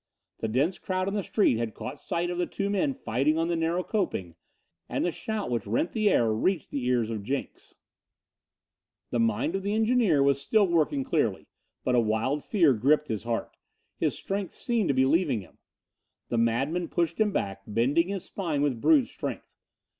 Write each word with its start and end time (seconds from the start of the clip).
The 0.39 0.47
dense 0.47 0.79
crowd 0.79 1.07
in 1.07 1.13
the 1.13 1.21
street 1.21 1.57
had 1.59 1.75
caught 1.75 1.99
sight 1.99 2.31
of 2.31 2.39
the 2.39 2.47
two 2.47 2.71
men 2.71 2.95
fighting 2.95 3.37
on 3.37 3.49
the 3.49 3.55
narrow 3.55 3.83
coping, 3.83 4.33
and 4.89 5.05
the 5.05 5.11
shout 5.11 5.51
which 5.51 5.67
rent 5.67 5.91
the 5.91 6.09
air 6.09 6.33
reached 6.33 6.71
the 6.71 6.83
ears 6.87 7.11
of 7.11 7.21
Jenks. 7.21 7.75
The 9.11 9.19
mind 9.19 9.55
of 9.55 9.61
the 9.61 9.75
engineer 9.75 10.23
was 10.23 10.41
still 10.41 10.67
working 10.67 11.03
clearly, 11.03 11.45
but 11.83 11.93
a 11.93 11.99
wild 11.99 12.43
fear 12.43 12.73
gripped 12.73 13.09
his 13.09 13.21
heart. 13.25 13.55
His 13.99 14.17
strength 14.17 14.53
seemed 14.55 14.87
to 14.87 14.95
be 14.95 15.05
leaving 15.05 15.41
him. 15.41 15.59
The 16.29 16.39
madman 16.39 16.87
pushed 16.87 17.19
him 17.21 17.31
back, 17.31 17.61
bending 17.67 18.07
his 18.07 18.23
spine 18.25 18.63
with 18.63 18.81
brute 18.81 19.05
strength. 19.05 19.53